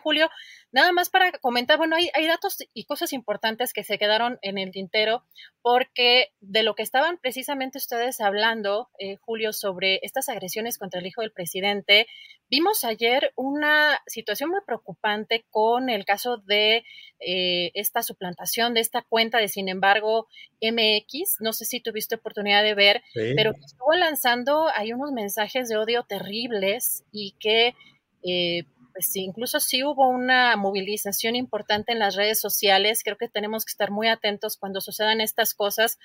[0.00, 0.28] Julio,
[0.72, 4.58] nada más para comentar, bueno, hay, hay, datos y cosas importantes que se quedaron en
[4.58, 5.24] el tintero,
[5.62, 11.06] porque de lo que estaban precisamente ustedes hablando, eh, Julio, sobre estas agresiones contra el
[11.06, 12.06] hijo del presidente,
[12.48, 16.84] vimos ayer una situación muy preocupante con el caso de
[17.20, 20.26] eh, esta suplantación de esta cuenta de, sin embargo,
[20.60, 23.32] MX, no sé si tuviste oportunidad de ver, sí.
[23.36, 27.74] pero estuvo lanzando, hay unos mensajes de odio terribles y que...
[28.22, 28.64] Eh,
[29.00, 33.02] sí, incluso sí hubo una movilización importante en las redes sociales.
[33.04, 35.98] Creo que tenemos que estar muy atentos cuando sucedan estas cosas,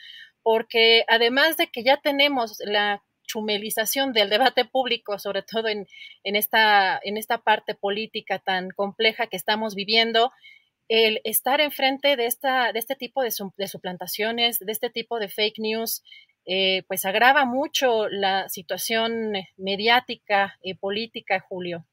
[0.43, 5.87] porque además de que ya tenemos la chumelización del debate público, sobre todo en,
[6.23, 10.31] en, esta, en esta parte política tan compleja que estamos viviendo,
[10.87, 15.19] el estar enfrente de, esta, de este tipo de, su, de suplantaciones, de este tipo
[15.19, 16.03] de fake news,
[16.45, 21.85] eh, pues agrava mucho la situación mediática y política, Julio.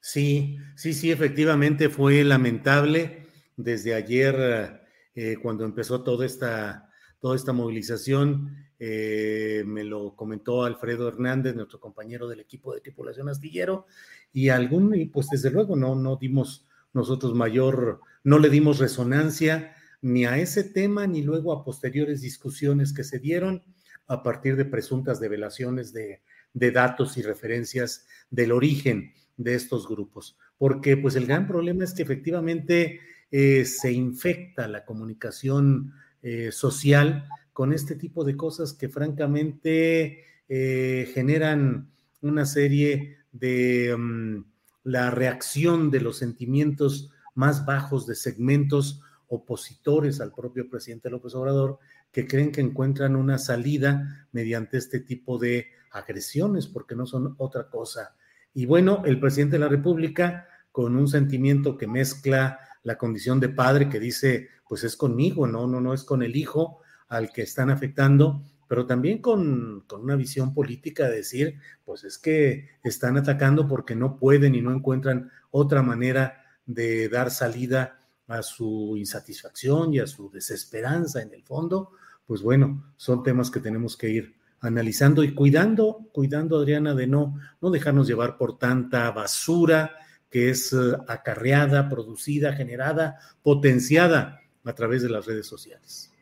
[0.00, 4.80] Sí, sí, sí, efectivamente fue lamentable desde ayer
[5.14, 6.90] eh, cuando empezó toda esta,
[7.20, 8.56] toda esta movilización.
[8.78, 13.86] Eh, me lo comentó Alfredo Hernández, nuestro compañero del equipo de tripulación astillero,
[14.32, 19.74] y algún, y pues desde luego no, no dimos nosotros mayor, no le dimos resonancia
[20.00, 23.62] ni a ese tema, ni luego a posteriores discusiones que se dieron
[24.06, 26.22] a partir de presuntas develaciones de,
[26.54, 29.12] de datos y referencias del origen
[29.42, 34.84] de estos grupos, porque pues el gran problema es que efectivamente eh, se infecta la
[34.84, 41.90] comunicación eh, social con este tipo de cosas que francamente eh, generan
[42.20, 44.44] una serie de um,
[44.84, 51.78] la reacción de los sentimientos más bajos de segmentos opositores al propio presidente López Obrador
[52.12, 57.70] que creen que encuentran una salida mediante este tipo de agresiones, porque no son otra
[57.70, 58.16] cosa
[58.54, 63.48] y bueno, el presidente de la República, con un sentimiento que mezcla la condición de
[63.48, 67.42] padre, que dice, pues es conmigo, no, no, no es con el hijo al que
[67.42, 73.16] están afectando, pero también con, con una visión política de decir, pues es que están
[73.16, 79.92] atacando porque no pueden y no encuentran otra manera de dar salida a su insatisfacción
[79.92, 81.90] y a su desesperanza en el fondo,
[82.26, 87.38] pues bueno, son temas que tenemos que ir analizando y cuidando, cuidando, Adriana, de no,
[87.60, 89.96] no dejarnos llevar por tanta basura
[90.30, 96.12] que es uh, acarreada, producida, generada, potenciada a través de las redes sociales.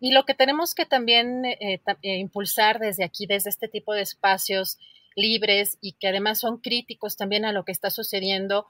[0.00, 4.02] Y lo que tenemos que también eh, eh, impulsar desde aquí, desde este tipo de
[4.02, 4.78] espacios
[5.14, 8.66] libres y que además son críticos también a lo que está sucediendo,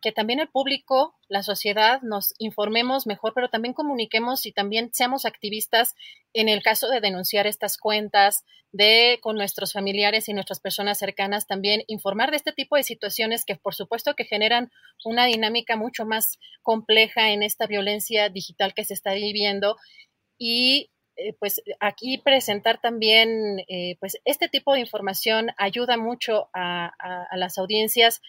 [0.00, 5.24] que también el público, la sociedad, nos informemos mejor, pero también comuniquemos y también seamos
[5.24, 5.94] activistas
[6.32, 11.46] en el caso de denunciar estas cuentas, de con nuestros familiares y nuestras personas cercanas
[11.46, 14.70] también informar de este tipo de situaciones que por supuesto que generan
[15.04, 19.76] una dinámica mucho más compleja en esta violencia digital que se está viviendo.
[20.38, 26.92] Y eh, pues aquí presentar también eh, pues este tipo de información ayuda mucho a,
[27.34, 28.20] las audiencias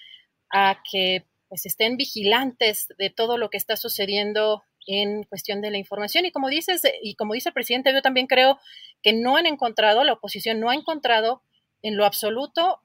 [0.51, 5.77] a que pues estén vigilantes de todo lo que está sucediendo en cuestión de la
[5.77, 6.25] información.
[6.25, 8.59] Y como dices, y como dice el presidente, yo también creo
[9.01, 11.41] que no han encontrado, la oposición no ha encontrado
[11.81, 12.81] en lo absoluto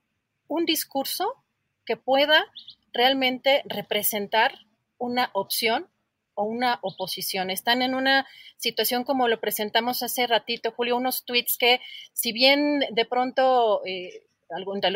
[0.49, 1.45] un discurso
[1.85, 2.45] que pueda
[2.93, 4.55] realmente representar
[4.99, 5.89] una opción
[6.35, 7.51] o una oposición.
[7.51, 8.27] Están en una
[8.57, 11.81] situación como lo presentamos hace ratito, Julio, unos tweets que
[12.13, 14.27] si bien de pronto eh,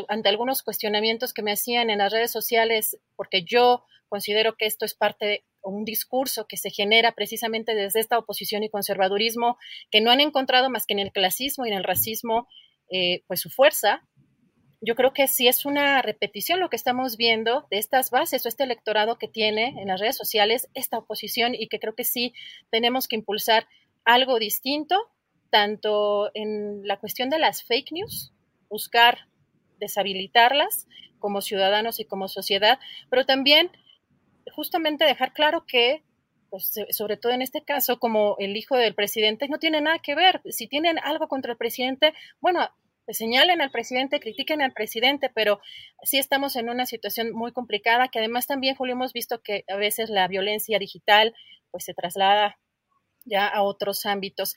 [0.08, 4.84] ante algunos cuestionamientos que me hacían en las redes sociales, porque yo considero que esto
[4.84, 9.58] es parte de un discurso que se genera precisamente desde esta oposición y conservadurismo
[9.90, 12.48] que no han encontrado más que en el clasismo y en el racismo
[12.90, 14.02] eh, pues su fuerza.
[14.80, 18.48] Yo creo que sí es una repetición lo que estamos viendo de estas bases o
[18.48, 22.32] este electorado que tiene en las redes sociales esta oposición y que creo que sí
[22.70, 23.66] tenemos que impulsar
[24.04, 24.96] algo distinto,
[25.50, 28.32] tanto en la cuestión de las fake news,
[28.70, 29.26] buscar
[29.78, 30.86] deshabilitarlas
[31.18, 32.78] como ciudadanos y como sociedad,
[33.10, 33.70] pero también
[34.54, 36.04] justamente dejar claro que,
[36.50, 40.14] pues, sobre todo en este caso, como el hijo del presidente, no tiene nada que
[40.14, 40.40] ver.
[40.50, 42.68] Si tienen algo contra el presidente, bueno,
[43.04, 45.60] pues señalen al presidente, critiquen al presidente, pero
[46.02, 49.76] sí estamos en una situación muy complicada, que además también, Julio, hemos visto que a
[49.76, 51.34] veces la violencia digital
[51.70, 52.58] pues se traslada
[53.24, 54.56] ya a otros ámbitos.